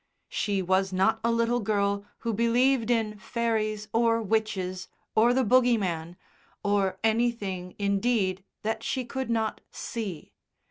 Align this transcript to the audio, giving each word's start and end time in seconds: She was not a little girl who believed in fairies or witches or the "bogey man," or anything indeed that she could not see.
She 0.29 0.63
was 0.63 0.91
not 0.91 1.19
a 1.23 1.29
little 1.29 1.59
girl 1.59 2.05
who 2.21 2.33
believed 2.33 2.89
in 2.89 3.19
fairies 3.19 3.87
or 3.93 4.19
witches 4.19 4.87
or 5.13 5.31
the 5.31 5.43
"bogey 5.43 5.77
man," 5.77 6.17
or 6.63 6.97
anything 7.03 7.75
indeed 7.77 8.43
that 8.63 8.81
she 8.81 9.05
could 9.05 9.29
not 9.29 9.61
see. 9.69 10.33